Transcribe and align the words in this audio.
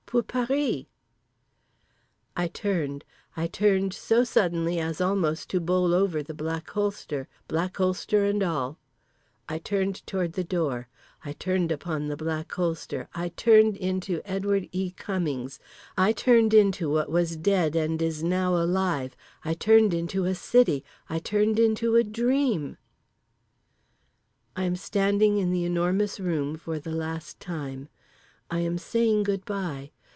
Pour 0.11 0.23
Paris._" 0.23 0.87
I 2.35 2.49
turned, 2.49 3.05
I 3.37 3.47
turned 3.47 3.93
so 3.93 4.25
suddenly 4.25 4.77
as 4.77 4.99
almost 4.99 5.49
to 5.51 5.61
bowl 5.61 5.93
over 5.93 6.21
the 6.21 6.33
Black 6.33 6.69
Holster, 6.71 7.29
Black 7.47 7.77
Holster 7.77 8.25
and 8.25 8.43
all; 8.43 8.77
I 9.47 9.57
turned 9.57 10.05
toward 10.05 10.33
the 10.33 10.43
door, 10.43 10.89
I 11.23 11.31
turned 11.31 11.71
upon 11.71 12.07
the 12.09 12.17
Black 12.17 12.51
Holster, 12.51 13.07
I 13.15 13.29
turned 13.29 13.77
into 13.77 14.19
Edward 14.25 14.67
E. 14.73 14.91
Cummings, 14.91 15.61
I 15.97 16.11
turned 16.11 16.53
into 16.53 16.89
what 16.89 17.09
was 17.09 17.37
dead 17.37 17.77
and 17.77 18.01
is 18.01 18.21
now 18.21 18.53
alive, 18.57 19.15
I 19.45 19.53
turned 19.53 19.93
into 19.93 20.25
a 20.25 20.35
city, 20.35 20.83
I 21.09 21.19
turned 21.19 21.57
into 21.57 21.95
a 21.95 22.03
dream— 22.03 22.75
I 24.57 24.63
am 24.65 24.75
standing 24.75 25.37
in 25.37 25.51
The 25.53 25.63
Enormous 25.63 26.19
Room 26.19 26.57
for 26.57 26.79
the 26.79 26.91
last 26.91 27.39
time. 27.39 27.87
I 28.49 28.59
am 28.59 28.77
saying 28.77 29.23
good 29.23 29.45
bye. 29.45 29.91